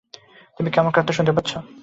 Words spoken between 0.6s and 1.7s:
কি আমার কথা শুনতে পাচ্ছিস?